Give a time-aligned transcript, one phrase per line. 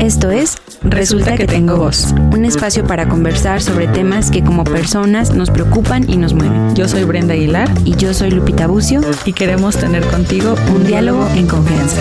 [0.00, 5.34] Esto es Resulta que tengo voz, un espacio para conversar sobre temas que como personas
[5.34, 6.74] nos preocupan y nos mueven.
[6.74, 11.28] Yo soy Brenda Aguilar Y yo soy Lupita Bucio, y queremos tener contigo un diálogo
[11.36, 12.00] en confianza.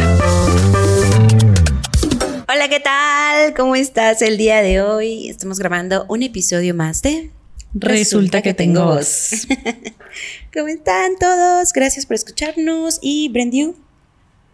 [2.47, 3.53] Hola, ¿qué tal?
[3.53, 5.27] ¿Cómo estás el día de hoy?
[5.27, 7.31] Estamos grabando un episodio más de
[7.73, 9.45] Resulta que tengo voz.
[10.53, 11.73] ¿Cómo están todos?
[11.73, 13.75] Gracias por escucharnos y Brendiu.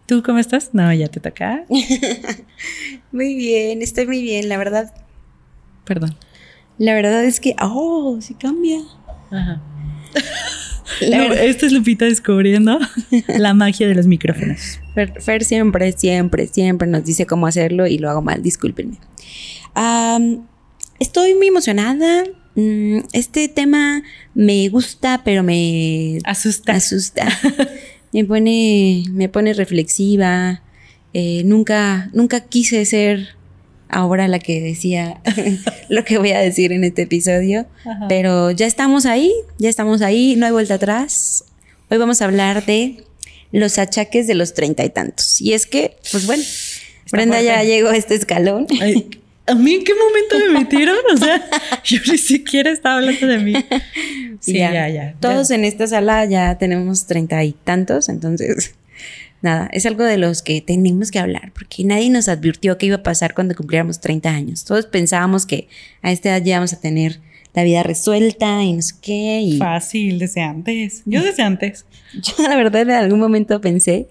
[0.08, 0.70] ¿Tú cómo estás?
[0.74, 1.66] No, ya te toca.
[3.12, 4.94] Muy bien, estoy muy bien, la verdad.
[5.86, 6.16] Perdón.
[6.78, 8.80] La verdad es que, oh, sí cambia.
[9.32, 9.62] Ajá.
[11.02, 12.78] La No, verdad- esta es Lupita descubriendo
[13.28, 14.80] la magia de los micrófonos.
[14.94, 18.98] Fer, Fer siempre, siempre, siempre nos dice cómo hacerlo y lo hago mal, discúlpenme.
[21.00, 22.24] Estoy muy emocionada.
[22.56, 26.74] Mm, Este tema me gusta, pero me Asusta.
[26.74, 27.28] asusta.
[28.16, 30.62] Me pone, me pone reflexiva.
[31.14, 33.36] Eh, nunca, nunca quise ser
[33.90, 35.22] ahora la que decía
[35.90, 37.66] lo que voy a decir en este episodio.
[37.82, 38.06] Ajá.
[38.08, 41.44] Pero ya estamos ahí, ya estamos ahí, no hay vuelta atrás.
[41.90, 43.04] Hoy vamos a hablar de
[43.52, 45.42] los achaques de los treinta y tantos.
[45.42, 46.44] Y es que, pues bueno,
[47.12, 48.66] Brenda ya llegó a este escalón.
[48.80, 49.10] Ay,
[49.48, 50.98] ¿A mí en qué momento me metieron?
[51.14, 51.44] O sea,
[51.84, 53.54] yo ni siquiera estaba hablando de mí.
[54.40, 55.16] Sí, Y ya, ya.
[55.20, 58.74] Todos en esta sala ya tenemos treinta y tantos, entonces,
[59.42, 62.96] nada, es algo de los que tenemos que hablar, porque nadie nos advirtió qué iba
[62.98, 64.66] a pasar cuando cumpliéramos 30 años.
[64.66, 65.68] Todos pensábamos que
[66.02, 67.20] a esta edad ya íbamos a tener
[67.54, 69.42] la vida resuelta y no sé qué.
[69.42, 71.04] Y Fácil, desde antes.
[71.06, 71.86] Yo desde antes.
[72.14, 74.08] yo, la verdad, en algún momento pensé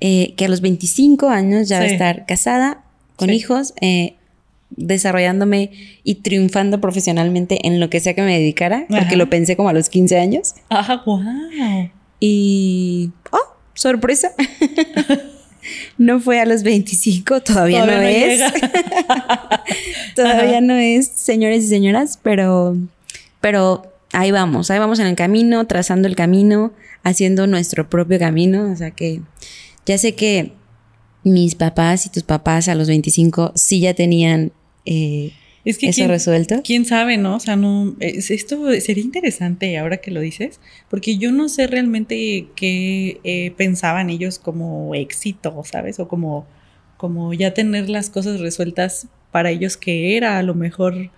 [0.00, 1.92] eh, que a los 25 años ya va a Sí.
[1.94, 2.84] estar casada,
[3.16, 3.34] con Sí.
[3.36, 4.14] hijos, eh,
[4.70, 5.70] desarrollándome
[6.04, 9.72] y triunfando profesionalmente en lo que sea que me dedicara, porque lo pensé como a
[9.72, 10.54] los 15 años.
[10.70, 11.20] Ah, wow.
[12.20, 13.10] Y.
[13.30, 13.56] ¡Oh!
[13.74, 14.32] ¡Sorpresa!
[15.98, 18.40] no fue a los 25, todavía, no, es.
[20.14, 20.60] todavía Ajá.
[20.60, 22.76] no es, señores y señoras, pero.
[23.40, 26.72] Pero ahí vamos, ahí vamos en el camino, trazando el camino,
[27.04, 28.70] haciendo nuestro propio camino.
[28.72, 29.20] O sea que
[29.86, 30.52] ya sé que
[31.24, 34.52] mis papás y tus papás a los 25 sí ya tenían
[34.86, 35.32] eh,
[35.64, 36.60] Es que eso quién, resuelto.
[36.64, 37.36] quién sabe, ¿no?
[37.36, 37.94] O sea, no.
[38.00, 43.52] es- esto sería interesante ahora que lo dices, porque yo no sé realmente qué eh,
[43.56, 45.98] pensaban ellos como éxito, ¿sabes?
[46.00, 46.46] O como,
[46.96, 51.10] como ya tener las cosas resueltas para ellos que era a lo mejor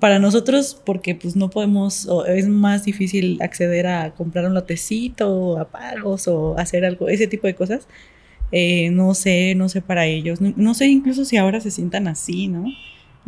[0.00, 5.30] para nosotros porque pues no podemos o es más difícil acceder a comprar un lotecito
[5.30, 7.86] o a pagos o hacer algo ese tipo de cosas
[8.50, 12.08] Eh, no sé no sé para ellos no, no sé incluso si ahora se sientan
[12.08, 12.64] así no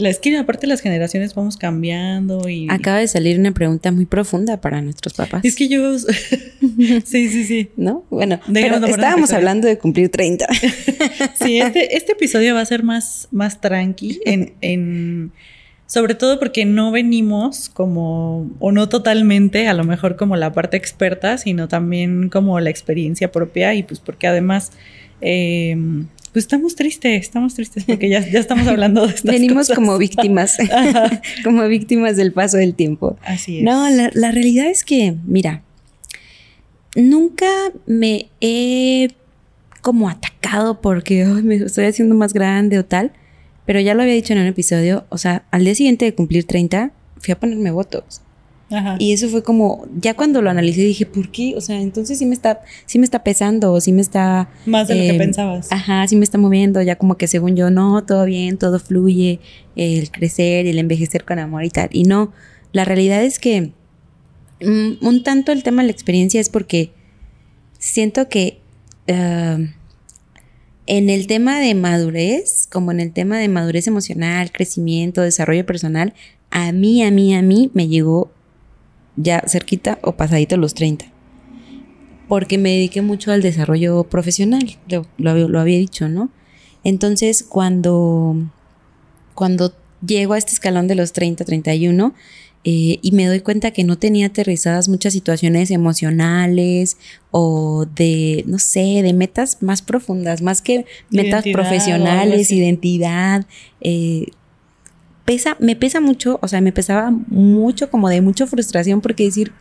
[0.01, 4.07] la es que aparte las generaciones vamos cambiando y Acaba de salir una pregunta muy
[4.07, 5.45] profunda para nuestros papás.
[5.45, 8.05] es que yo sí sí sí ¿No?
[8.09, 10.47] Bueno, pero estábamos hablando de cumplir 30.
[11.35, 15.33] Sí, este, este episodio va a ser más, más tranqui, en, en,
[15.87, 20.77] sobre todo porque no venimos como, o no totalmente, a lo mejor como la parte
[20.77, 24.73] experta, sino también como la experiencia propia y pues porque además,
[25.21, 25.77] eh,
[26.33, 29.77] pues estamos tristes, estamos tristes porque ya, ya estamos hablando de estas Venimos cosas.
[29.77, 30.57] como víctimas,
[31.45, 33.19] como víctimas del paso del tiempo.
[33.25, 33.65] Así es.
[33.65, 35.63] No, la, la realidad es que, mira,
[36.97, 37.47] nunca
[37.87, 39.09] me he
[39.81, 43.13] como atacado porque "Ay, me estoy haciendo más grande o tal,
[43.67, 46.45] pero ya lo había dicho en un episodio, o sea, al día siguiente de cumplir
[46.45, 48.21] 30, fui a ponerme votos.
[48.71, 48.97] Ajá.
[48.99, 51.55] Y eso fue como, ya cuando lo analicé dije, ¿por qué?
[51.57, 54.89] O sea, entonces sí me está, sí me está pesando, o sí me está Más
[54.89, 55.73] de lo que eh, pensabas.
[55.73, 59.41] Ajá, sí me está moviendo, ya como que según yo, no, todo bien, todo fluye,
[59.77, 61.89] el crecer, el envejecer con amor y tal.
[61.91, 62.33] Y no,
[62.73, 63.73] la realidad es que
[64.63, 66.93] mm, un tanto el tema de la experiencia es porque
[67.79, 68.61] siento que
[69.09, 69.59] ah,
[70.87, 76.15] en el tema de madurez, como en el tema de madurez emocional, crecimiento, desarrollo personal,
[76.51, 78.33] a mí, a mí, a mí me llegó
[79.17, 81.07] ya cerquita o pasadito los 30
[82.29, 86.31] porque me dediqué mucho al desarrollo profesional, lo, lo había- lo había dicho, ¿no?
[86.85, 88.37] Entonces, cuando,
[89.35, 89.75] cuando
[90.07, 92.15] llego a este escalón de los 30, 31,
[92.63, 96.99] eh, y me doy cuenta que no tenía aterrizadas muchas situaciones emocionales
[97.33, 103.47] o de, no sé, de metas más profundas, más que metas Identidad profesionales, identidad,
[103.81, 104.27] eh,
[105.31, 109.53] pesa, me pesa mucho, o sea, me pesaba mucho como de mucha frustración porque decir,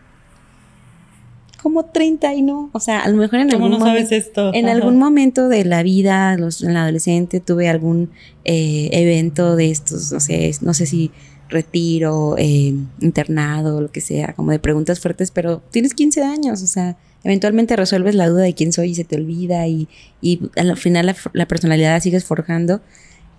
[1.62, 4.54] como 30 y no, o sea, a lo mejor en ¿Cómo algún no momento, esto?
[4.54, 4.76] en Ajá.
[4.76, 8.10] algún momento de la vida, los, en la adolescente, tuve algún
[8.46, 11.12] eh, evento de estos, no sé, no sé si
[11.50, 16.68] retiro, eh, internado, lo que sea, como de preguntas fuertes, pero tienes 15 años, o
[16.68, 19.88] sea, eventualmente resuelves la duda de quién soy y se te olvida y,
[20.22, 22.82] y al final la, la personalidad la sigues forjando.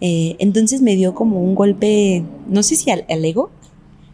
[0.01, 3.51] Eh, entonces me dio como un golpe, no sé si al, al ego,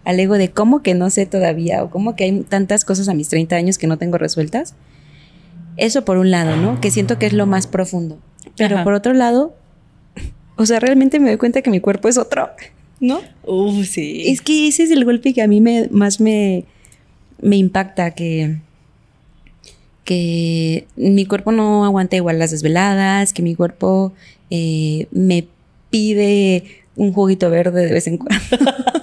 [0.04, 3.14] al ego de cómo que no sé todavía o cómo que hay tantas cosas a
[3.14, 4.74] mis 30 años que no tengo resueltas.
[5.76, 6.80] Eso por un lado, ¿no?
[6.80, 8.18] Que siento que es lo más profundo.
[8.56, 8.84] Pero Ajá.
[8.84, 9.54] por otro lado,
[10.56, 12.48] o sea, realmente me doy cuenta que mi cuerpo es otro,
[13.00, 13.20] ¿no?
[13.44, 14.24] Uh, sí.
[14.26, 16.64] Es que ese es el golpe que a mí me, más me,
[17.40, 18.56] me impacta, que,
[20.04, 24.12] que mi cuerpo no aguanta igual las desveladas, que mi cuerpo
[24.50, 25.46] eh, me
[25.90, 26.64] pide
[26.96, 28.44] un juguito verde de vez en cuando.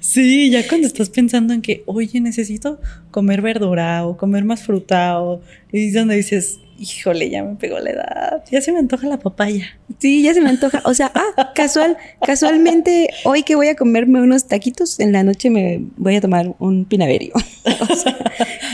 [0.00, 2.80] Sí, ya cuando estás pensando en que, oye, necesito
[3.10, 7.78] comer verdura o comer más fruta, o y es donde dices, híjole, ya me pegó
[7.78, 9.78] la edad, ya se me antoja la papaya.
[9.98, 10.82] Sí, ya se me antoja.
[10.84, 15.50] O sea, ah, casual, casualmente, hoy que voy a comerme unos taquitos, en la noche
[15.50, 17.32] me voy a tomar un pinaverio.
[17.88, 18.16] O sea,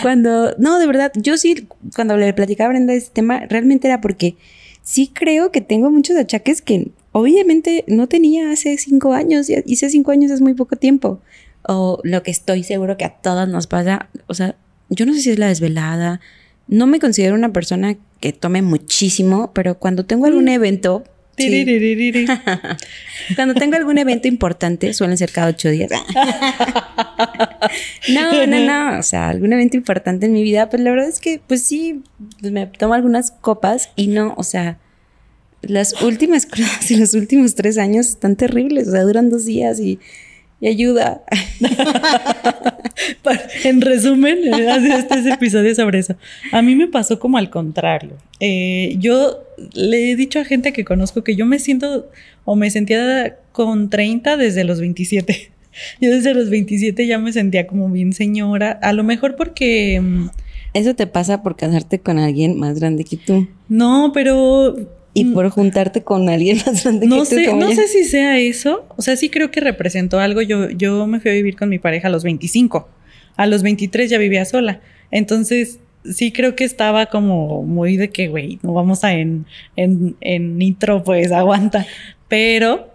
[0.02, 3.88] cuando, no, de verdad, yo sí, cuando le platicaba a Brenda de este tema, realmente
[3.88, 4.36] era porque
[4.82, 9.90] sí creo que tengo muchos achaques que obviamente no tenía hace cinco años, y hace
[9.90, 11.20] cinco años es muy poco tiempo.
[11.66, 14.56] O lo que estoy seguro que a todas nos pasa, o sea,
[14.88, 16.20] yo no sé si es la desvelada,
[16.66, 21.04] no me considero una persona que tome muchísimo, pero cuando tengo algún evento,
[21.36, 22.26] sí, Tiriririri.
[23.36, 25.90] cuando tengo algún evento importante, suelen ser cada ocho días.
[28.08, 31.20] no, no, no, o sea, algún evento importante en mi vida, pues la verdad es
[31.20, 32.02] que, pues sí,
[32.40, 34.78] pues me tomo algunas copas y no, o sea,
[35.62, 39.80] las últimas crudas y los últimos tres años están terribles, o sea, duran dos días
[39.80, 39.98] y,
[40.60, 41.22] y ayuda.
[43.64, 46.14] En resumen, eh, este es episodio sobre eso.
[46.52, 48.12] A mí me pasó como al contrario.
[48.40, 49.42] Eh, yo
[49.74, 52.08] le he dicho a gente que conozco que yo me siento
[52.44, 55.52] o me sentía con 30 desde los 27.
[56.02, 58.72] Yo desde los 27 ya me sentía como bien señora.
[58.82, 59.98] A lo mejor porque...
[60.02, 60.28] mm,
[60.74, 64.76] Eso te pasa por casarte con alguien más grande que tú No, pero...
[65.14, 67.26] y mm, por juntarte con alguien más grande No que tú.
[67.36, 68.86] sé, como no sé si sea eso.
[68.96, 70.42] O sea, sí creo que representó algo.
[70.42, 72.88] Yo, yo me fui a vivir con mi pareja a los 25.
[73.36, 74.80] A los 23 ya vivía sola.
[75.10, 80.16] Entonces, sí creo que estaba como muy de que, güey, no vamos a en, en,
[80.20, 81.86] en nitro, pues aguanta.
[82.28, 82.88] Pero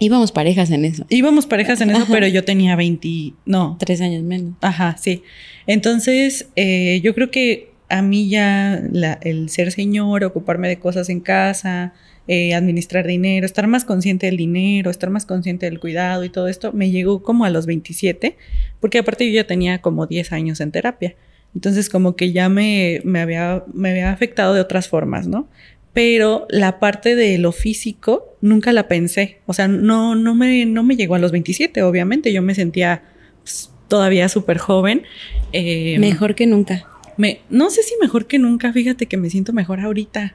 [0.00, 1.04] Íbamos parejas en eso.
[1.08, 4.54] íbamos parejas en eso, pero yo tenía 20, no, Tres años menos.
[4.60, 5.22] Ajá, sí.
[5.66, 8.74] Entonces, eh, yo creo que a mí ya
[9.22, 11.94] el ser señor, ocuparme de cosas en casa,
[12.26, 16.48] eh, administrar dinero, estar más consciente del dinero, estar más consciente del cuidado y todo
[16.48, 18.36] esto, me llegó como a los 27,
[18.80, 21.16] porque aparte yo ya tenía como 10 años en terapia.
[21.54, 25.48] Entonces, como que ya me, me, había, me había afectado de otras formas, ¿no?
[25.94, 29.38] Pero la parte de lo físico nunca la pensé.
[29.46, 32.32] O sea, no, no, me, no me llegó a los 27, obviamente.
[32.32, 33.02] Yo me sentía
[33.42, 35.04] pues, todavía súper joven.
[35.52, 36.86] Eh, Mejor que nunca.
[37.18, 40.34] Me, no sé si mejor que nunca, fíjate que me siento mejor ahorita.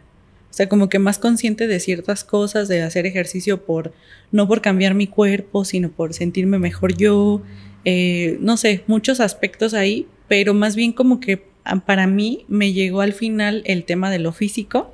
[0.52, 3.94] O sea, como que más consciente de ciertas cosas, de hacer ejercicio por,
[4.32, 7.42] no por cambiar mi cuerpo, sino por sentirme mejor yo.
[7.86, 12.72] Eh, no sé, muchos aspectos ahí, pero más bien como que ah, para mí me
[12.74, 14.94] llegó al final el tema de lo físico.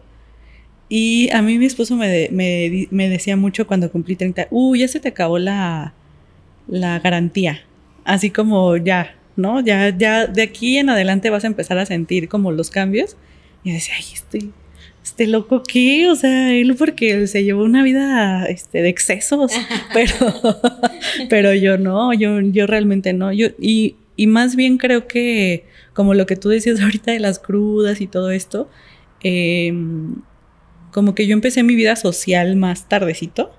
[0.88, 4.88] Y a mí mi esposo me, me, me decía mucho cuando cumplí 30, uh, ya
[4.88, 5.94] se te acabó la,
[6.68, 7.63] la garantía.
[8.06, 9.59] Así como ya, ¿no?
[9.62, 13.18] Ya, ya de aquí en adelante vas a empezar a sentir como los cambios.
[13.63, 14.39] Y yo decía, ay, este,
[15.03, 19.51] este loco qué, o sea, él porque se llevó una vida este, de excesos,
[19.94, 20.33] pero,
[21.30, 23.34] pero yo no, yo, yo realmente no.
[23.34, 27.39] Yo, y, y más bien creo que, como lo que tú decías ahorita de las
[27.39, 28.69] crudas y todo esto,
[29.24, 29.74] eh,
[30.91, 33.51] como que yo empecé mi vida social más tardecito.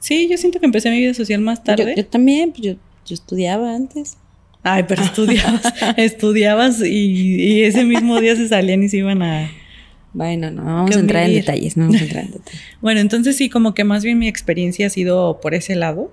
[0.00, 1.94] Sí, yo siento que empecé mi vida social más Yo, tarde.
[1.96, 2.72] yo también, pues yo,
[3.06, 4.18] yo estudiaba antes.
[4.64, 5.62] Ay, pero estudiabas,
[5.98, 9.50] estudiabas y, y ese mismo día se salían y se iban a...
[10.14, 12.60] Bueno, no vamos a entrar en detalles, no vamos a entrar en detalles.
[12.80, 16.10] Bueno, entonces sí, como que más bien mi experiencia ha sido por ese lado,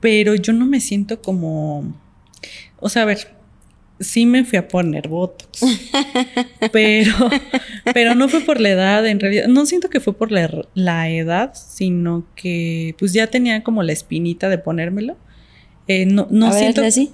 [0.00, 1.94] pero yo no me siento como...
[2.80, 3.28] O sea, a ver,
[4.00, 5.60] sí me fui a poner Botox,
[6.72, 7.14] pero,
[7.92, 11.10] pero no fue por la edad, en realidad, no siento que fue por la, la
[11.10, 15.18] edad, sino que pues ya tenía como la espinita de ponérmelo.
[15.88, 16.82] Eh, no no a siento...
[16.82, 17.12] así.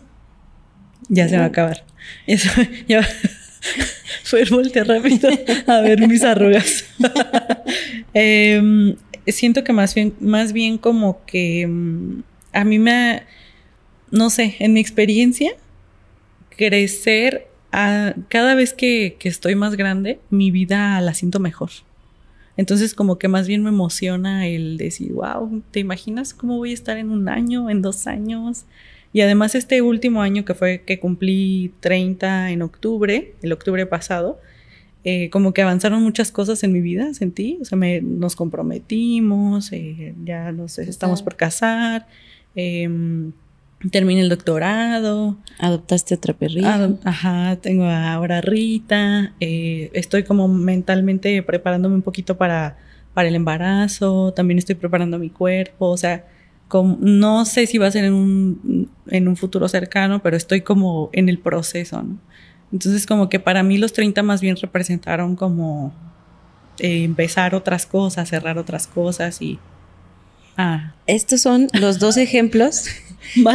[1.09, 1.85] Ya se va a acabar.
[2.27, 3.03] Ya, se- ya
[4.25, 5.29] fue voltear rápido
[5.67, 6.85] a ver mis arrugas.
[8.15, 8.97] Em,
[9.27, 12.23] siento que más bien, más bien como que mm,
[12.53, 13.27] a mí me, ha-
[14.11, 15.51] no sé, en mi experiencia,
[16.57, 21.71] crecer, a- cada vez que, que estoy más grande, mi vida la siento mejor.
[22.57, 26.75] Entonces como que más bien me emociona el decir, wow, ¿te imaginas cómo voy a
[26.75, 28.65] estar en un año, en dos años?
[29.19, 34.39] Y además este último año que fue que cumplí 30 en octubre, el octubre pasado,
[35.03, 37.59] eh, como que avanzaron muchas cosas en mi vida, sentí.
[37.61, 42.07] O sea, me, nos comprometimos, eh, ya nos estamos por casar.
[42.55, 43.33] Em,
[43.91, 45.37] terminé el doctorado.
[45.59, 46.97] Adoptaste otra perrita.
[47.03, 49.35] ajá, tengo ahora Rita.
[49.41, 52.79] Eh, estoy como mentalmente preparándome un poquito para,
[53.15, 54.33] para el embarazo.
[54.33, 55.89] También estoy preparando mi cuerpo.
[55.89, 56.25] O sea,
[57.01, 61.11] no sé si va a ser en un, en un futuro cercano, pero estoy como
[61.13, 62.19] en el proceso, ¿no?
[62.73, 65.93] Entonces como que para mí los 30 más bien representaron como
[66.79, 69.59] eh, empezar otras cosas, cerrar otras cosas y...
[70.57, 70.93] Ah.
[71.07, 72.85] Estos son los dos ejemplos.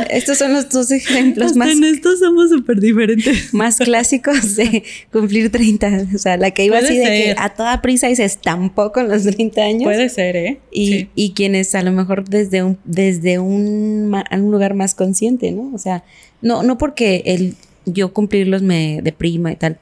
[0.10, 1.72] Estos son los dos ejemplos más.
[1.72, 3.53] En estos somos súper diferentes.
[3.53, 6.08] Más clásicos de cumplir 30.
[6.13, 9.08] O sea, la que iba así de que a toda prisa y se estampó con
[9.08, 9.84] los 30 años.
[9.84, 10.60] Puede ser, ¿eh?
[10.72, 15.72] Y, y quienes a lo mejor desde un, desde un, un lugar más consciente, ¿no?
[15.74, 16.03] O sea,
[16.41, 17.55] no, no porque el
[17.86, 19.79] yo cumplirlos me deprima y tal.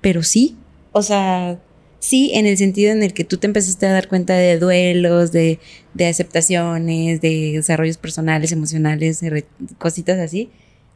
[0.00, 0.56] Pero sí,
[0.92, 1.58] o sea,
[1.98, 5.32] sí en el sentido en el que tú te empezaste a dar cuenta de duelos,
[5.32, 5.58] de,
[5.94, 9.22] de aceptaciones, de desarrollos personales, emocionales,
[9.78, 10.50] cositas así,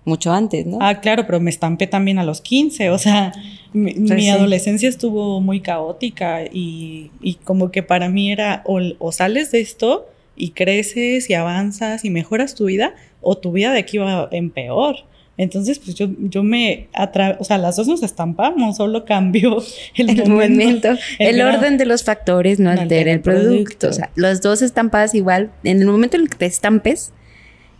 [0.04, 0.78] mucho antes, ¿no?
[0.80, 3.32] Ah, claro, pero me estampé también a los 15, o sea,
[3.72, 9.12] mi, pues adolescencia estuvo muy caótica y, y, como que para mí era o, o
[9.12, 13.80] sales de esto y creces y avanzas y mejoras tu vida, o tu vida de
[13.80, 14.96] aquí va en peor.
[15.40, 19.56] Entonces, pues yo, yo me atra o sea, las dos nos estampamos, solo cambió
[19.94, 20.90] el, el momento.
[21.18, 23.88] El, orden de los factores no altera el producto.
[23.88, 27.12] O sea, las dos estampadas igual, en el momento en el que te estampes,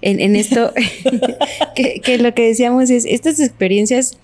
[0.01, 0.73] en, en esto,
[1.77, 4.17] que, que, lo que decíamos es, estas experiencias,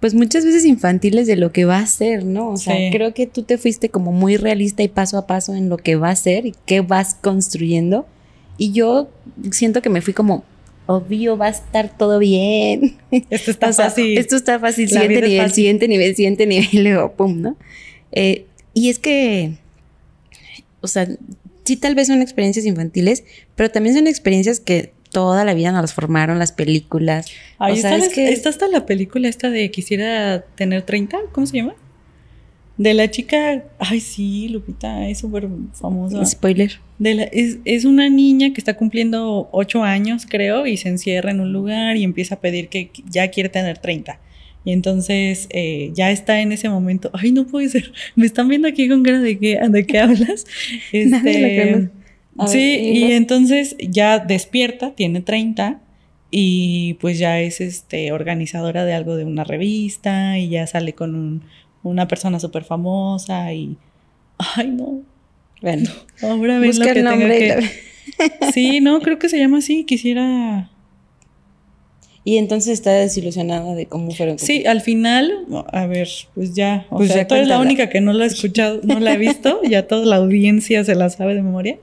[0.00, 2.50] pues muchas veces infantiles de lo que va a ser, ¿no?
[2.50, 5.68] O sea, creo que tú te fuiste como muy realista y paso a paso en
[5.68, 8.04] lo que va a ser y qué vas construyendo.
[8.58, 9.10] Y yo
[9.52, 10.42] siento que me fui como
[10.90, 12.98] obvio va a estar todo bien.
[13.30, 14.18] Esto está fácil.
[14.18, 17.56] Esto está fácil, siguiente nivel, siguiente nivel, siguiente nivel, y luego, pum, ¿no?
[18.10, 19.52] Eh, y es que,
[20.80, 21.08] o sea,
[21.64, 23.22] sí tal vez son experiencias infantiles,
[23.54, 27.26] pero también son experiencias que toda la vida nos formaron las películas.
[27.58, 28.32] o sea, es que...
[28.32, 31.74] está hasta la película esta de quisiera tener 30, ¿cómo se llama?
[32.78, 36.24] De la chica, ay sí, Lupita, es súper famosa.
[36.24, 36.80] Spoiler.
[37.00, 41.32] De la, es, es, una niña que está cumpliendo ocho años, creo, y se encierra
[41.32, 44.20] en un lugar y empieza a pedir que ya quiere tener 30.
[44.64, 48.68] Y entonces eh, ya está en ese momento, ay, no puede ser, me están viendo
[48.68, 50.46] aquí con cara de qué, de qué hablas.
[50.92, 51.88] Este,
[52.46, 55.80] sí, y entonces ya despierta, tiene 30
[56.30, 61.16] y pues ya es este organizadora de algo de una revista y ya sale con
[61.16, 61.42] un
[61.82, 63.76] una persona súper famosa y...
[64.38, 65.02] Ay, no.
[65.60, 65.90] Bueno,
[66.22, 67.90] ahora ven lo que tenga que...
[68.52, 69.84] Sí, no, creo que se llama así.
[69.84, 70.70] Quisiera...
[72.22, 74.38] Y entonces está desilusionada de cómo fueron.
[74.38, 78.02] Sí, al final, a ver, pues ya, o pues sea, tú eres la única que
[78.02, 81.34] no la ha escuchado, no la ha visto, ya toda la audiencia se la sabe
[81.34, 81.78] de memoria.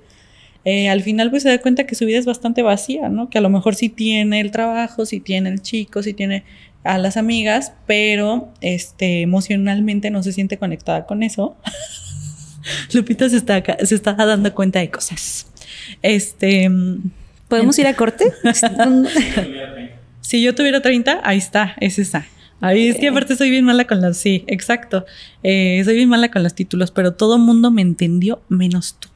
[0.64, 3.30] Eh, al final pues se da cuenta que su vida es bastante vacía, ¿no?
[3.30, 6.44] Que a lo mejor sí tiene el trabajo, sí tiene el chico, sí tiene
[6.84, 11.56] a las amigas, pero este, emocionalmente no se siente conectada con eso.
[12.94, 15.48] Lupita se está, se está dando cuenta de cosas.
[16.02, 16.70] Este.
[17.48, 18.32] ¿Podemos ir a corte?
[20.22, 22.26] si yo tuviera 30, ahí está, es esa.
[22.60, 24.18] Ahí es que aparte soy bien mala con los.
[24.18, 25.06] Sí, exacto.
[25.44, 29.10] Eh, soy bien mala con los títulos, pero todo mundo me entendió menos tú.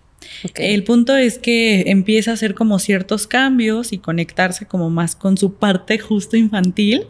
[0.55, 5.38] El punto es que empieza a hacer como ciertos cambios y conectarse como más con
[5.38, 7.08] su parte justo infantil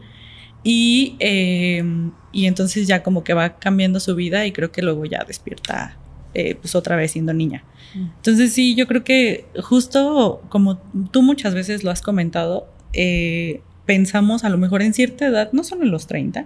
[0.63, 5.05] y, em, y entonces ya como que va cambiando su vida y creo que luego
[5.05, 5.98] ya despierta
[6.33, 7.63] eh, pues otra vez siendo niña.
[7.95, 8.07] Mm.
[8.17, 10.77] Entonces sí, yo creo que justo como
[11.11, 15.63] tú muchas veces lo has comentado, eh, pensamos a lo mejor en cierta edad, no
[15.63, 16.45] solo en los 30,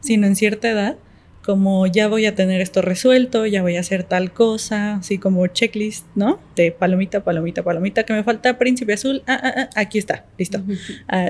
[0.00, 0.96] sino en cierta edad,
[1.42, 5.46] como ya voy a tener esto resuelto, ya voy a hacer tal cosa, así como
[5.46, 6.40] checklist, ¿no?
[6.56, 10.60] De palomita, palomita, palomita, que me falta príncipe azul, ah, ah, ah aquí está, listo.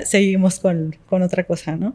[0.04, 1.94] Seguimos con, con otra cosa, ¿no?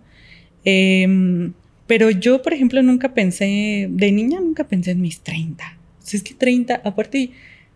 [0.64, 1.54] Em,
[1.88, 5.78] pero yo, por ejemplo, nunca pensé, de niña nunca pensé en mis 30.
[6.02, 7.32] Sea, es que 30, aparte,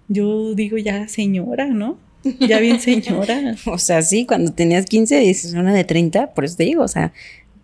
[0.08, 1.98] yo digo ya señora, ¿no?
[2.39, 3.55] Ya bien señora.
[3.65, 6.88] o sea, sí, cuando tenías 15 dices una de 30, por eso te digo, o
[6.88, 7.13] sea,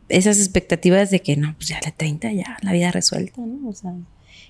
[0.10, 3.70] esas expectativas de que no, pues ya de 30 ya la vida resuelta, ¿no?
[3.70, 3.94] O sea,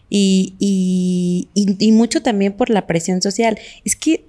[0.10, 3.58] y, y, y mucho también por la presión social.
[3.86, 4.26] Es que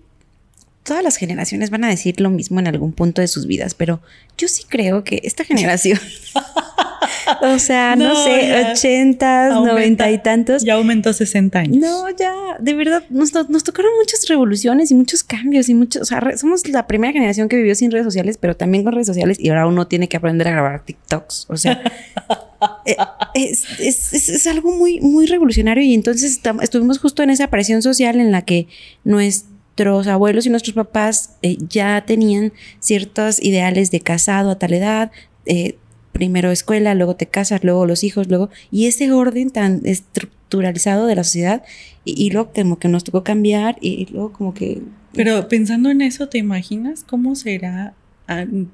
[0.82, 4.00] todas las generaciones van a decir lo mismo en algún punto de sus vidas, pero
[4.36, 5.98] yo sí creo que esta generación,
[7.42, 10.64] o sea, no, sé, ochentas, noventa y tantos.
[10.64, 11.76] Ya aumentó 60 años.
[11.76, 16.04] No, ya, de verdad, nos, nos, tocaron muchas revoluciones y muchos cambios y muchos, o
[16.04, 19.38] sea, somos la primera generación que vivió sin redes sociales, pero también con redes sociales
[19.40, 21.82] y ahora uno tiene que aprender a grabar TikToks, o sea,
[22.86, 22.96] eh,
[23.34, 28.20] es, es, es, algo muy, muy revolucionario y entonces estuvimos justo en esa presión social
[28.20, 28.68] en la que
[29.04, 35.10] nuestros abuelos y nuestros papás eh, ya tenían ciertos ideales de casado a tal edad,
[35.46, 35.76] eh,
[36.12, 41.16] primero escuela, luego te casas, luego los hijos, luego, y ese orden tan estructuralizado de
[41.16, 41.64] la sociedad,
[42.04, 44.82] y, luego como que nos tocó cambiar, y, luego como que...
[45.14, 47.94] Pero pensando en eso, ¿te imaginas cómo será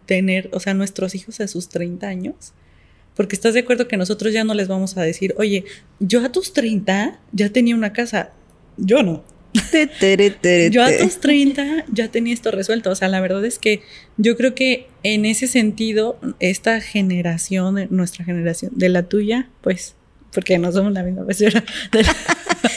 [0.06, 2.52] tener, o sea, nuestros hijos a sus 30 años?
[3.14, 5.64] Porque estás de acuerdo que nosotros ya no les vamos a decir, oye,
[5.98, 8.30] yo a tus 30 ya tenía una casa,
[8.76, 9.24] yo no.
[10.70, 12.90] Yo a tus 30 ya tenía esto resuelto.
[12.90, 13.82] O sea, la verdad es que
[14.16, 19.94] yo creo que en ese sentido, esta generación, nuestra generación, de la tuya, pues,
[20.32, 21.64] porque no somos la misma persona.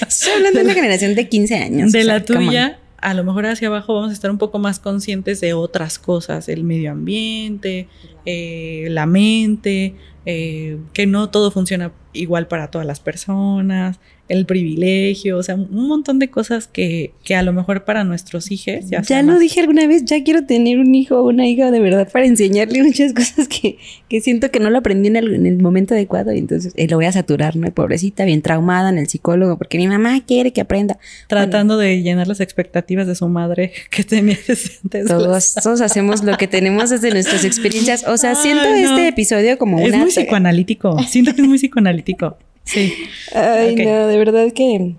[0.08, 1.92] Estoy hablando de, una generación de 15 años.
[1.92, 5.42] De la tuya, a lo mejor hacia abajo vamos a estar un poco más conscientes
[5.42, 7.88] de otras cosas, el medio ambiente,
[8.26, 14.00] eh, la mente, eh, que no todo funciona igual para todas las personas,
[14.32, 18.50] el privilegio, o sea, un montón de cosas que, que a lo mejor para nuestros
[18.50, 21.70] hijos ya Ya lo dije alguna vez, ya quiero tener un hijo o una hija
[21.70, 25.36] de verdad para enseñarle muchas cosas que, que siento que no lo aprendí en el,
[25.36, 27.70] en el momento adecuado y entonces eh, lo voy a saturar, ¿no?
[27.74, 30.98] Pobrecita, bien traumada en el psicólogo porque mi mamá quiere que aprenda.
[31.28, 35.08] Tratando de llenar las expectativas de su madre que tenía antes.
[35.08, 38.08] Todos, todos hacemos lo que tenemos desde nuestras experiencias.
[38.08, 40.98] O sea, siento este episodio como es muy psicoanalítico.
[41.04, 42.38] Siento que es muy psicoanalítico.
[42.64, 42.94] Sí.
[43.34, 44.96] Ay, no, de verdad que.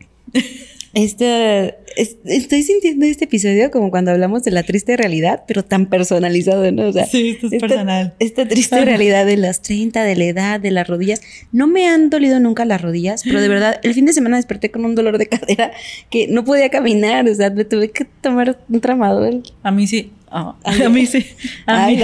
[0.94, 6.70] Este, estoy sintiendo este episodio como cuando hablamos de la triste realidad, pero tan personalizado,
[6.70, 6.88] ¿no?
[6.88, 8.14] O sea, sí, esto es esta, personal.
[8.18, 11.22] Esta triste realidad de las 30, de la edad, de las rodillas.
[11.50, 14.70] No me han dolido nunca las rodillas, pero de verdad, el fin de semana desperté
[14.70, 15.72] con un dolor de cadera
[16.10, 19.42] que no podía caminar, o sea, me tuve que tomar un tramador.
[19.62, 20.54] A mí sí, a
[20.90, 21.26] mí sí.
[21.66, 22.02] A mí,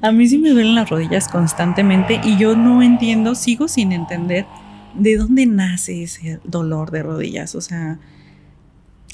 [0.00, 4.44] a mí sí me duelen las rodillas constantemente y yo no entiendo, sigo sin entender
[4.94, 7.54] ¿de dónde nace ese dolor de rodillas?
[7.54, 7.98] O sea,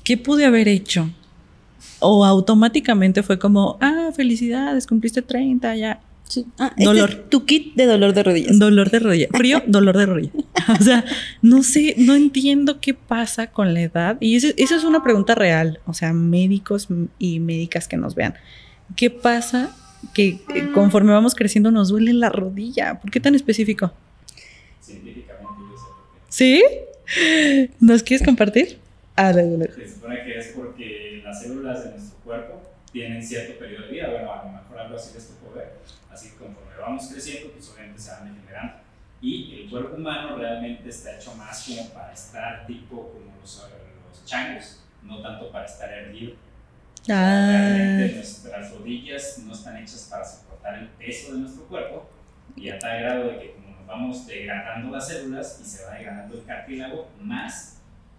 [0.04, 1.10] ¿qué pude haber hecho?
[2.00, 6.00] O automáticamente fue como, ah, felicidades, cumpliste 30, ya.
[6.24, 6.46] Sí.
[6.58, 7.26] Ah, este dolor.
[7.30, 8.58] tu kit de dolor de rodillas.
[8.58, 9.30] Dolor de rodillas.
[9.32, 10.44] Frío, dolor de rodillas.
[10.80, 11.04] O sea,
[11.40, 14.18] no sé, no entiendo qué pasa con la edad.
[14.20, 15.80] Y eso, es una pregunta real.
[15.86, 18.34] O sea, médicos y médicas que nos vean.
[18.94, 19.74] ¿Qué pasa
[20.12, 20.40] que
[20.74, 23.00] conforme vamos creciendo nos duele la rodilla?
[23.00, 23.92] ¿Por qué tan específico?
[26.38, 26.62] ¿Sí?
[27.80, 28.78] ¿Nos quieres compartir?
[29.16, 33.92] Ah, Se supone que es porque las células de nuestro cuerpo tienen cierto periodo de
[33.92, 34.08] vida.
[34.08, 35.72] Bueno, a lo mejor algo así les tocó ver.
[36.08, 38.74] Así que conforme vamos creciendo, pues obviamente se van degenerando.
[39.20, 43.68] Y el cuerpo humano realmente está hecho más como para estar tipo como los,
[44.08, 46.34] los changos, no tanto para estar erguido.
[47.08, 47.48] Ah.
[47.50, 52.08] Realmente nuestras rodillas no están hechas para soportar el peso de nuestro cuerpo
[52.54, 56.44] y a tal grado de que vamos degradando las células y se va degradando el
[56.44, 57.76] cartílago más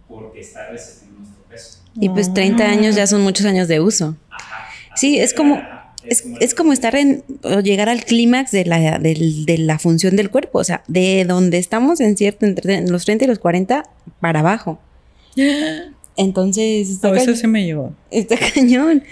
[0.07, 1.79] porque está resistiendo nuestro peso.
[1.95, 4.17] Y pues 30 años ya son muchos años de uso.
[4.31, 5.61] Ajá, sí, es como,
[6.09, 10.15] es, es, como estar en, o llegar al clímax de la, de, de la función
[10.15, 13.83] del cuerpo, o sea, de donde estamos en cierto, entre los 30 y los 40
[14.19, 14.79] para abajo.
[16.19, 17.03] Entonces.
[17.03, 17.93] A veces se me llevó.
[18.11, 19.03] Está cañón.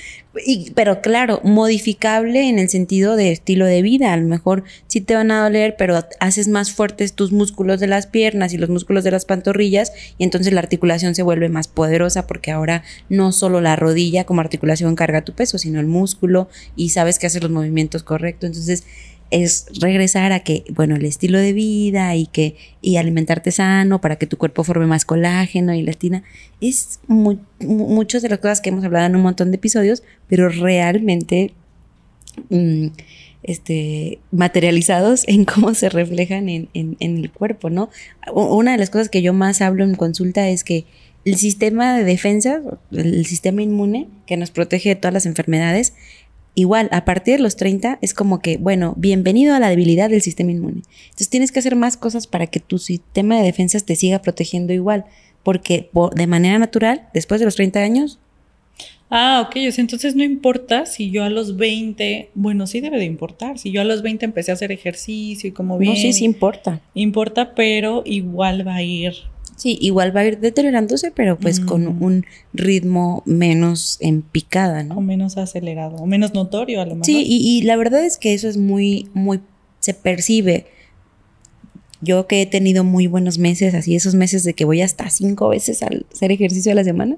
[0.45, 4.11] Y, pero claro, modificable en el sentido de estilo de vida.
[4.11, 7.87] A lo mejor sí te van a doler, pero haces más fuertes tus músculos de
[7.87, 11.67] las piernas y los músculos de las pantorrillas y entonces la articulación se vuelve más
[11.69, 16.49] poderosa porque ahora no solo la rodilla como articulación carga tu peso, sino el músculo
[16.75, 18.49] y sabes que haces los movimientos correctos.
[18.49, 18.83] Entonces
[19.31, 24.15] es regresar a que, bueno, el estilo de vida y que y alimentarte sano para
[24.15, 26.23] que tu cuerpo forme más colágeno y elastina,
[26.61, 31.53] es muchas de las cosas que hemos hablado en un montón de episodios, pero realmente
[32.49, 32.87] mm,
[33.43, 37.89] este, materializados en cómo se reflejan en, en, en el cuerpo, ¿no?
[38.33, 40.85] Una de las cosas que yo más hablo en consulta es que
[41.27, 42.61] el sistema de defensa,
[42.91, 45.93] el sistema inmune que nos protege de todas las enfermedades,
[46.57, 50.23] igual a partir de los 30 es como que, bueno, bienvenido a la debilidad del
[50.23, 50.81] sistema inmune.
[51.03, 54.73] Entonces tienes que hacer más cosas para que tu sistema de defensas te siga protegiendo
[54.73, 55.05] igual,
[55.43, 58.19] porque de manera natural, después de los 30 años...
[59.11, 63.59] Ah, ok, entonces no importa si yo a los 20, bueno, sí debe de importar,
[63.59, 65.93] si yo a los 20 empecé a hacer ejercicio y como bien...
[65.93, 66.81] No, sí, sí importa.
[66.95, 69.13] Importa, pero igual va a ir
[69.57, 72.03] Sí, igual va a ir deteriorándose, pero pues con mm.
[72.03, 74.97] un ritmo menos en picada, ¿no?
[74.97, 77.05] O menos acelerado, o menos notorio a lo mejor.
[77.05, 79.41] Sí, y, la verdad es que eso es muy, muy,
[79.79, 80.67] se percibe.
[82.01, 85.49] Yo que he tenido muy buenos meses, así esos meses de que voy hasta cinco
[85.49, 87.17] veces al hacer ejercicio a la semana,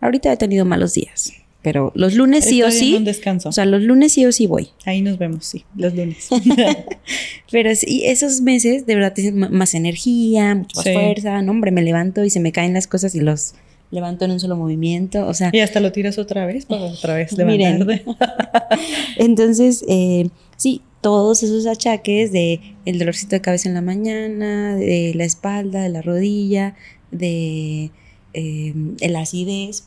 [0.00, 1.32] ahorita he tenido malos días.
[1.62, 2.94] Pero los lunes sí o en sí.
[2.94, 3.48] un descanso.
[3.50, 4.68] O sea, los lunes sí o sí voy.
[4.86, 6.28] Ahí nos vemos, sí, los lunes.
[7.50, 10.92] Pero sí, esos meses de verdad tienen m- más energía, mucha más Sí.
[10.92, 11.42] fuerza.
[11.42, 13.54] No, hombre, me levanto y se me caen las cosas y los
[13.90, 15.26] levanto en un solo movimiento.
[15.26, 17.80] O sea, y hasta lo tiras otra vez para otra vez Miren.
[17.80, 18.04] levantarte.
[19.18, 25.12] entonces, eh, sí, todos esos achaques de el dolorcito de cabeza en la mañana, de
[25.14, 26.76] la espalda, de la rodilla,
[27.10, 27.90] de
[28.34, 29.84] eh, el acidez,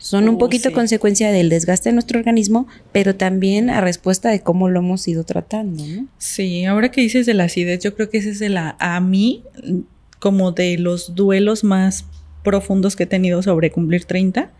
[0.00, 0.74] son un Uh, poquito sí.
[0.74, 5.24] consecuencia del desgaste de nuestro organismo, pero también a respuesta de cómo lo hemos ido
[5.24, 6.06] tratando, ¿no?
[6.18, 9.00] Sí, ahora que dices de la acidez, yo creo que ese es el, a, a
[9.00, 9.42] mí,
[10.18, 12.06] como de los duelos más
[12.44, 14.50] profundos que he tenido sobre cumplir 30,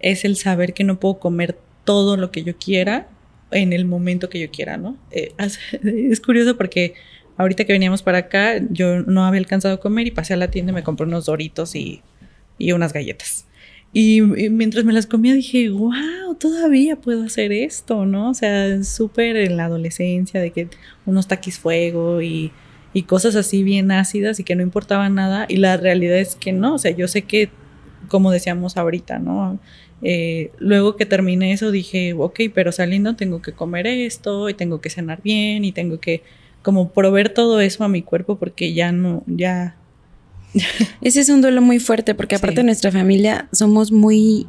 [0.00, 3.08] es el saber que no puedo comer todo lo que yo quiera
[3.50, 4.96] en el momento que yo quiera, ¿no?
[5.10, 5.32] Eh,
[5.82, 6.94] es curioso porque
[7.36, 10.50] ahorita que veníamos para acá, yo no había alcanzado a comer y pasé a la
[10.50, 12.02] tienda y me compré unos doritos y,
[12.58, 13.46] y unas galletas.
[13.92, 18.30] Y, mientras me las comía dije, wow, todavía puedo hacer esto, ¿no?
[18.30, 20.68] O sea, súper en la adolescencia de que
[21.04, 22.52] unos taquis fuego y,
[22.94, 25.46] y cosas así bien ácidas y que no importaba nada.
[25.48, 27.50] Y la realidad es que no, o sea, yo sé que,
[28.08, 29.58] como decíamos ahorita, ¿no?
[30.02, 34.80] Eh, luego que terminé eso dije, ok, pero saliendo tengo que comer esto y tengo
[34.80, 36.22] que cenar bien y tengo que
[36.62, 39.76] como proveer todo eso a mi cuerpo porque ya no, ya,
[41.00, 42.60] Ese es un duelo muy fuerte porque aparte Sí.
[42.60, 44.46] de nuestra familia somos muy,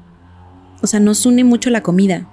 [0.82, 2.30] o sea, nos une mucho la comida.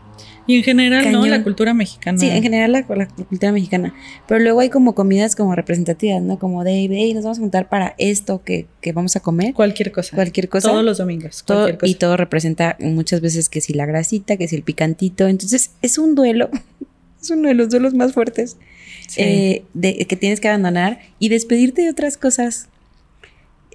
[0.47, 1.25] Y en general, ¿no?
[1.27, 2.19] La cultura mexicana.
[2.19, 3.95] Sí, en general la, la cultura mexicana.
[4.27, 6.41] Pero luego hay como comidas como representativas, ¿no?
[6.41, 9.55] Como de, hey, nos vamos a juntar para esto que, que vamos a comer.
[9.55, 10.17] Cualquier cosa.
[10.17, 10.69] Cualquier cosa.
[10.71, 11.45] Todos los domingos.
[11.47, 11.91] Todo- cualquier cosa.
[11.91, 15.29] y todo representa muchas veces que si la grasita, que si el picantito.
[15.29, 16.51] Entonces es un duelo,
[17.23, 18.57] es uno de los duelos más fuertes
[19.07, 19.21] Sí.
[19.23, 22.69] eh, de, que tienes que abandonar y despedirte de otras cosas.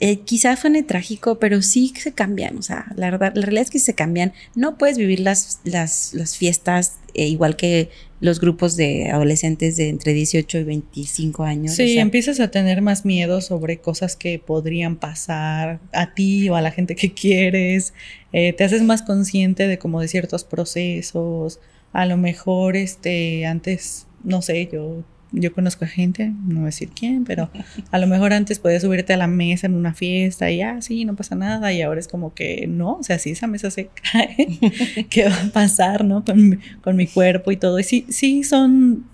[0.02, 2.58] Eh, quizá suene trágico, pero sí se cambian.
[2.58, 4.34] O sea, la, verdad, la realidad es que se cambian.
[4.54, 9.88] No puedes vivir las, las, las fiestas eh, igual que los grupos de adolescentes de
[9.88, 11.76] entre 18 y 25 años.
[11.76, 16.50] Sí, o sea, empiezas a tener más miedo sobre cosas que podrían pasar a ti
[16.50, 17.94] o a la gente que quieres.
[18.34, 21.60] Eh, te haces más consciente de como de ciertos procesos.
[21.94, 25.04] A lo mejor, este, antes, no sé, yo,
[25.36, 27.50] yo conozco a gente, no voy a decir quién, pero
[27.92, 31.06] a lo mejor antes podías subirte a la mesa en una fiesta y ah, sí,
[31.06, 31.74] no pasa nada.
[31.74, 34.48] Y ahora es como que no, o sea, si esa mesa se cae,
[35.10, 36.24] ¿qué va a pasar, no?
[36.24, 37.80] Con, con mi cuerpo y todo.
[37.80, 39.06] Y sí, sí son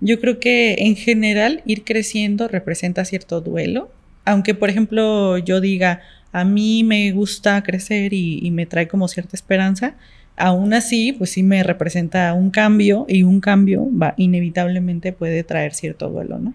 [0.00, 3.90] yo creo que en general ir creciendo representa cierto duelo.
[4.24, 6.02] Aunque, por ejemplo, yo diga,
[6.32, 9.96] a mí me gusta crecer y me trae como cierta esperanza,
[10.38, 15.74] aún así, pues sí me representa un cambio y un cambio va, inevitablemente puede traer
[15.74, 16.54] cierto duelo, ¿no?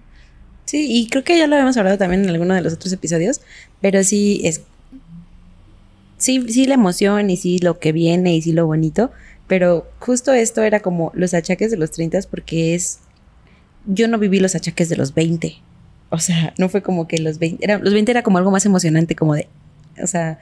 [0.65, 3.41] Sí, y creo que ya lo habíamos hablado también en alguno de los otros episodios,
[3.81, 4.61] pero sí es.
[6.17, 9.11] Sí, sí, la emoción y sí lo que viene y sí lo bonito,
[9.47, 12.99] pero justo esto era como los achaques de los 30 porque es.
[13.85, 15.57] Yo no viví los achaques de los 20.
[16.09, 17.63] O sea, no fue como que los 20.
[17.63, 19.47] Era, los 20 era como algo más emocionante, como de.
[20.01, 20.39] O sea,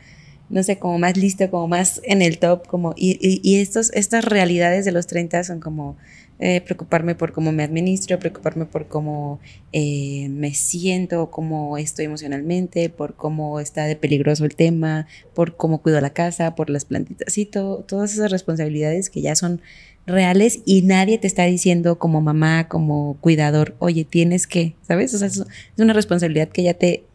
[0.51, 2.93] no sé, como más listo, como más en el top, como.
[2.95, 5.97] Y, y, y estos, estas realidades de los 30 son como.
[6.43, 9.39] eh, preocuparme por cómo me administro, preocuparme por cómo
[9.73, 15.81] eh, me siento, cómo estoy emocionalmente, por cómo está de peligroso el tema, por cómo
[15.83, 19.61] cuido la casa, por las plantitas, sí, todo, todas esas responsabilidades que ya son
[20.07, 25.13] reales y nadie te está diciendo como mamá, como cuidador, oye, tienes que, ¿sabes?
[25.13, 25.45] O sea, es, es
[25.77, 27.05] una responsabilidad que ya te,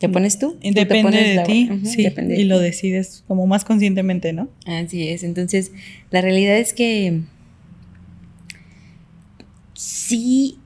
[0.00, 0.56] te pones tú.
[0.62, 2.64] Depende pones de la- ti, sí, depende de y lo ti.
[2.64, 4.48] decides como más conscientemente, ¿no?
[4.66, 5.22] Así es.
[5.22, 5.70] Entonces,
[6.10, 7.20] la realidad es que
[9.74, 10.58] sí,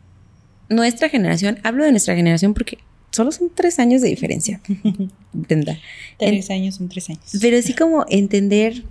[0.69, 2.79] nuestra generación, hablo de nuestra generación porque
[3.11, 4.61] solo son tres años de diferencia,
[5.33, 5.79] Brenda.
[6.19, 7.23] Tres años son tres años.
[7.41, 8.83] Pero sí como entender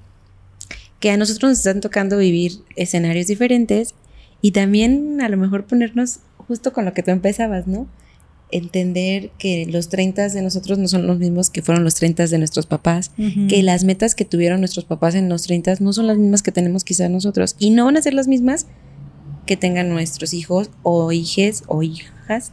[0.99, 3.93] que a nosotros nos están tocando vivir escenarios diferentes
[4.41, 7.87] y también a lo mejor ponernos justo con lo que tú empezabas, ¿no?
[8.55, 12.37] Entender que los 30 de nosotros no son los mismos que fueron los 30 de
[12.37, 13.11] nuestros papás,
[13.49, 16.51] que las metas que tuvieron nuestros papás en los 30 no son las mismas que
[16.51, 18.67] tenemos quizás nosotros y no van a ser las mismas
[19.45, 22.51] que tengan nuestros hijos o hijes o hijas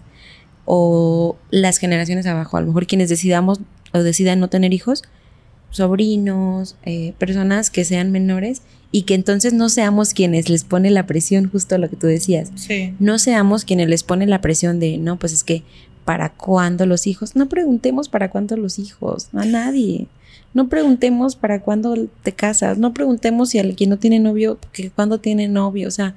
[0.65, 2.57] o las generaciones abajo.
[2.57, 3.61] A lo mejor quienes decidamos
[3.93, 5.03] o decidan no tener hijos,
[5.71, 11.07] sobrinos, eh, personas que sean menores y que entonces no seamos quienes les pone la
[11.07, 12.51] presión, justo lo que tú decías.
[12.57, 12.95] Sí.
[12.99, 15.63] No seamos quienes les pone la presión de, no, pues es que,
[16.11, 17.37] ¿para cuándo los hijos?
[17.37, 20.09] No preguntemos para cuándo los hijos, a nadie.
[20.55, 25.19] No preguntemos para cuándo te casas, no preguntemos si alguien no tiene novio, que cuándo
[25.19, 26.17] tiene novio, o sea,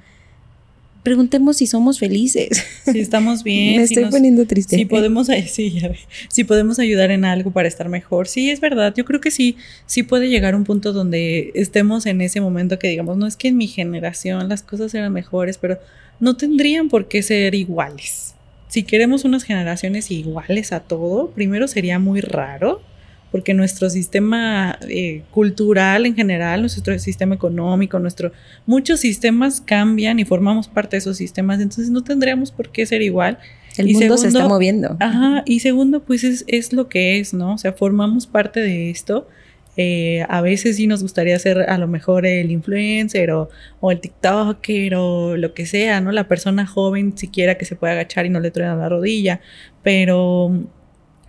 [1.04, 2.64] preguntemos si somos felices.
[2.90, 3.76] Si estamos bien.
[3.82, 4.74] Me si estoy nos- poniendo triste.
[4.74, 6.00] Si podemos, sí, ya ve.
[6.28, 8.26] si podemos ayudar en algo para estar mejor.
[8.26, 8.92] Sí, es verdad.
[8.96, 12.88] Yo creo que sí, sí puede llegar un punto donde estemos en ese momento que
[12.88, 15.78] digamos, no es que en mi generación las cosas eran mejores, pero
[16.18, 18.33] no tendrían por qué ser iguales.
[18.74, 22.82] Si queremos unas generaciones iguales a todo, primero sería muy raro,
[23.30, 28.32] porque nuestro sistema eh, cultural en general, nuestro sistema económico, nuestro,
[28.66, 33.00] muchos sistemas cambian y formamos parte de esos sistemas, entonces no tendríamos por qué ser
[33.02, 33.38] igual.
[33.76, 34.96] El y mundo se está segundo- moviendo.
[34.98, 37.54] Ajá, y segundo, pues es, es lo que es, ¿no?
[37.54, 39.28] O sea, formamos parte de esto.
[39.76, 43.48] Eh, a veces sí nos gustaría ser a lo mejor el influencer o,
[43.80, 46.12] o el TikToker o lo que sea, ¿no?
[46.12, 49.40] La persona joven siquiera que se puede agachar y no le truena la rodilla,
[49.82, 50.52] pero,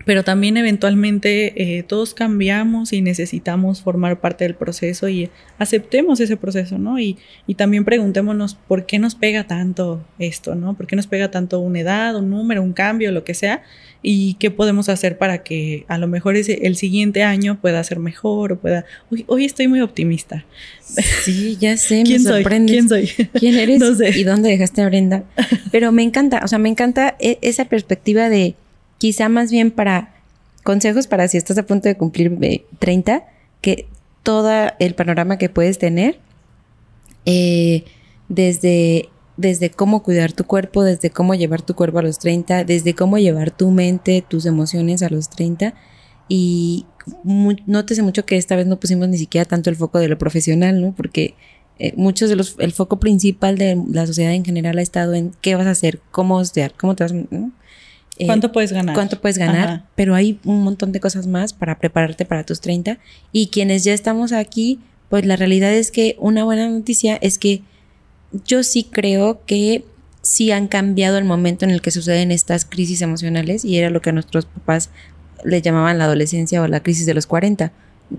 [0.06, 6.36] pero también eventualmente eh, todos cambiamos y necesitamos formar parte del proceso y aceptemos ese
[6.36, 7.00] proceso, ¿no?
[7.00, 10.74] Y, y también preguntémonos por qué nos pega tanto esto, ¿no?
[10.74, 13.64] ¿Por qué nos pega tanto una edad, un número, un cambio, lo que sea?
[14.00, 17.98] Y qué podemos hacer para que a lo mejor ese, el siguiente año pueda ser
[17.98, 18.84] mejor o pueda...
[19.10, 20.46] Hoy, hoy estoy muy optimista.
[21.24, 22.42] Sí, ya sé, me ¿Quién soy?
[22.42, 22.76] sorprendes.
[22.76, 23.06] ¿Quién soy?
[23.34, 23.80] ¿Quién eres?
[23.86, 24.16] No sé.
[24.16, 25.24] ¿Y dónde dejaste a Brenda?
[25.72, 28.54] Pero me encanta, o sea, me encanta e- esa perspectiva de
[28.98, 30.14] quizá más bien para
[30.66, 33.24] consejos para si estás a punto de cumplir eh, 30,
[33.60, 33.86] que
[34.22, 36.18] todo el panorama que puedes tener,
[37.24, 37.84] eh,
[38.28, 42.94] desde, desde cómo cuidar tu cuerpo, desde cómo llevar tu cuerpo a los 30, desde
[42.94, 45.74] cómo llevar tu mente, tus emociones a los 30.
[46.28, 46.86] Y
[47.24, 50.80] nótese mucho que esta vez no pusimos ni siquiera tanto el foco de lo profesional,
[50.80, 50.92] ¿no?
[50.92, 51.34] Porque
[51.78, 55.32] eh, muchos de los, el foco principal de la sociedad en general ha estado en
[55.40, 57.12] qué vas a hacer, cómo hostear, cómo te vas.
[58.18, 58.94] Eh, ¿Cuánto puedes ganar?
[58.94, 59.86] cuánto puedes ganar, Ajá.
[59.94, 62.98] pero hay un montón de cosas más para prepararte para tus 30
[63.32, 67.62] y quienes ya estamos aquí, pues la realidad es que una buena noticia es que
[68.46, 69.84] yo sí creo que
[70.22, 74.00] sí han cambiado el momento en el que suceden estas crisis emocionales y era lo
[74.00, 74.90] que a nuestros papás
[75.44, 77.70] le llamaban la adolescencia o la crisis de los 40.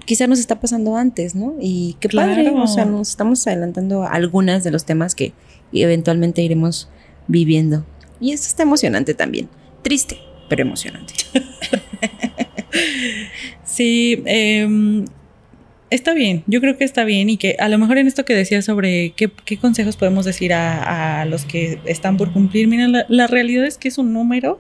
[0.06, 1.56] Quizá nos está pasando antes, ¿no?
[1.60, 2.62] Y qué padre, Claro.
[2.64, 5.34] o sea, nos estamos adelantando a algunas de los temas que
[5.74, 6.88] eventualmente iremos
[7.28, 7.86] viviendo.
[8.20, 9.50] Y eso está emocionante también.
[9.88, 10.18] Triste,
[10.50, 11.14] pero emocionante.
[13.64, 15.06] Sí, em,
[15.90, 18.36] está bien, yo creo que está bien y que a lo mejor en esto que
[18.36, 23.06] decías sobre qué, consejos podemos decir a, a los que están por cumplir, mira, la,
[23.08, 24.60] la realidad es que es un número,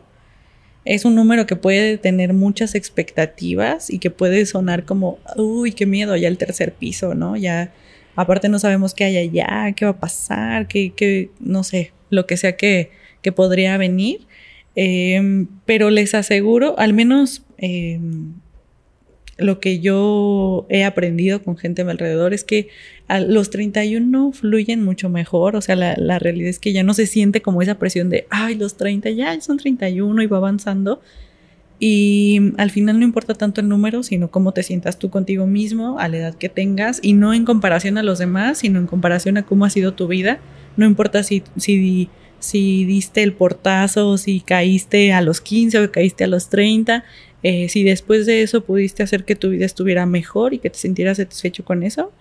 [0.85, 5.85] es un número que puede tener muchas expectativas y que puede sonar como, uy, qué
[5.85, 7.35] miedo, ya el tercer piso, ¿no?
[7.35, 7.73] Ya,
[8.15, 12.25] aparte no sabemos qué hay allá, qué va a pasar, qué, qué no sé, lo
[12.25, 14.21] que sea que, que podría venir.
[14.79, 18.33] Em, pero les aseguro, al menos em,
[19.39, 22.69] lo que yo he aprendido con gente a mi alrededor es que
[23.07, 26.93] a los 31 fluyen mucho mejor, o sea, la, la realidad es que ya no
[26.93, 31.01] se siente como esa presión de, ay, los 30 ya son 31 y va avanzando.
[31.79, 35.99] Y al final no importa tanto el número, sino cómo te sientas tú contigo mismo,
[35.99, 39.37] a la edad que tengas, y no en comparación a los demás, sino en comparación
[39.37, 40.39] a cómo ha sido tu vida.
[40.75, 42.09] No importa si, si,
[42.39, 47.03] si diste el portazo, si caíste a los 15 o caíste a los 30,
[47.43, 50.77] eh, si después de eso pudiste hacer que tu vida estuviera mejor y que te
[50.77, 52.11] sintieras satisfecho con eso,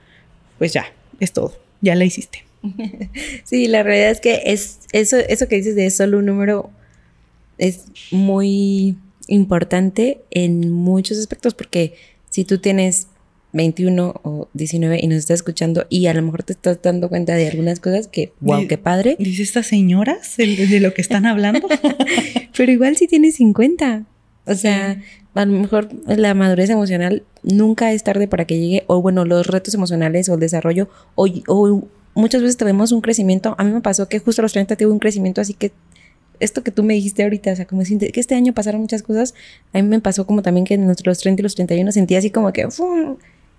[0.59, 0.87] pues ya,
[1.21, 2.45] es todo, ya la hiciste.
[3.45, 6.71] Sí, la realidad es que es eso, eso que dices de solo un número
[7.59, 8.97] es muy
[9.29, 11.95] importante en muchos aspectos porque
[12.31, 13.09] si tú tienes
[13.53, 17.35] 21 o 19 y nos estás escuchando y a lo mejor te estás dando cuenta
[17.35, 21.69] de algunas cosas que, wow, qué padre, Dice estas señoras de, lo que están hablando.
[22.57, 24.05] pero igual si tienes 50.
[24.47, 25.03] O sea,
[25.35, 29.47] a lo mejor la madurez emocional nunca es tarde para que llegue, o bueno, los
[29.47, 33.55] retos emocionales o el desarrollo, o, o muchas veces tenemos un crecimiento.
[33.59, 35.73] A mí me pasó que justo a los 30 tuve un crecimiento, así que
[36.41, 39.35] esto que tú me dijiste ahorita, o sea, como que este año pasaron muchas cosas,
[39.73, 42.31] a mí me pasó como también que entre los 30 y los 31 sentía así
[42.31, 43.17] como que, ¡fum!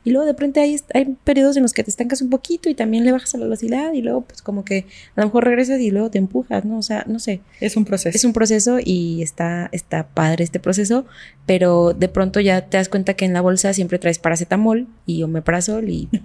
[0.07, 2.75] Y luego de pronto hay, hay periodos en los que te estancas un poquito y
[2.75, 4.85] también le bajas a la velocidad y luego pues como que
[5.17, 6.77] a lo mejor regresas y luego te empujas, ¿no?
[6.77, 7.41] O sea, no sé.
[7.59, 8.15] es un proceso.
[8.15, 11.05] Es un proceso y está, está padre este proceso,
[11.45, 15.23] pero de pronto ya te das cuenta que en la bolsa siempre traes paracetamol y
[15.23, 16.07] omeprazol y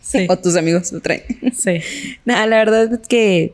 [0.00, 1.22] Sí, o tus amigos lo traen.
[1.54, 1.80] sí.
[2.24, 3.52] Nada, la verdad es que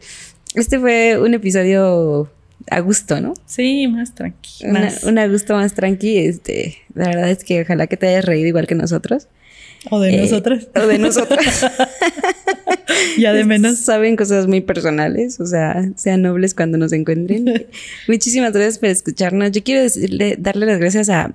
[0.55, 2.31] este fue un episodio
[2.71, 3.35] a gusto, ¿no?
[3.47, 4.73] Sí, más tranquilo.
[5.07, 6.19] Un a gusto más tranqui.
[6.19, 9.29] Este, la verdad es que ojalá que te hayas reído igual que nosotros.
[9.91, 10.69] O de Eh, nosotras.
[10.75, 11.45] O de nosotros.
[13.19, 13.79] Ya de menos.
[13.79, 17.67] Saben cosas muy personales, o sea, sean nobles cuando nos encuentren.
[18.09, 19.53] Muchísimas gracias por escucharnos.
[19.53, 21.35] Yo quiero decirle, darle las gracias a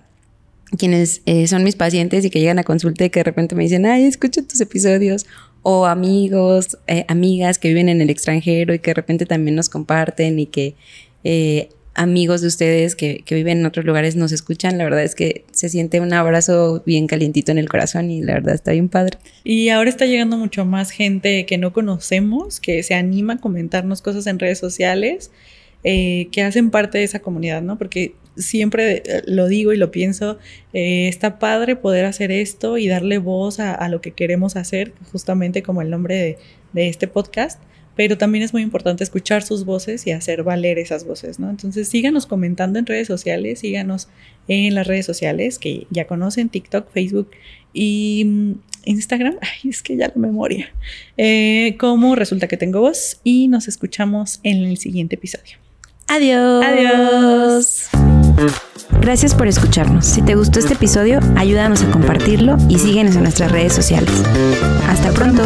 [0.78, 3.64] quienes eh, son mis pacientes y que llegan a consulta y que de repente me
[3.64, 5.26] dicen, ay, escucho tus episodios.
[5.62, 9.68] o amigos, eh, amigas que viven en el extranjero y que de repente también nos
[9.70, 10.76] comparten y que
[11.24, 15.44] eh, amigos de ustedes que, viven en otros lugares nos escuchan, la verdad es que
[15.52, 19.18] se siente un abrazo bien calientito en el corazón y la verdad está bien padre.
[19.44, 24.02] Y ahora está llegando mucho más gente que no conocemos, que se anima a comentarnos
[24.02, 25.32] cosas en redes sociales,
[25.84, 27.78] eh, que hacen parte de esa comunidad, ¿no?
[27.78, 30.38] Porque siempre eh, lo digo y lo pienso,
[30.72, 35.64] eh, está padre poder hacer esto y darle voz a, lo que queremos hacer, justamente
[35.64, 36.38] como el nombre
[36.72, 37.62] de este podcast
[38.00, 41.50] pero también es muy importante escuchar sus voces y hacer valer esas voces, ¿no?
[41.50, 44.08] Entonces síganos comentando en redes sociales, síganos
[44.48, 47.30] en las redes sociales que ya conocen, TikTok, Facebook
[47.74, 48.52] y mm,
[48.86, 49.36] Instagram.
[49.42, 50.72] Ay, es que ya la memoria.
[51.18, 55.58] Eh, como resulta que tengo voz y nos escuchamos en el siguiente episodio.
[56.08, 56.66] Adiós.
[56.66, 57.90] Adiós.
[59.02, 60.06] Gracias por escucharnos.
[60.06, 64.24] Si te gustó este episodio, ayúdanos a compartirlo y síguenos en nuestras redes sociales.
[64.88, 65.44] Hasta pronto.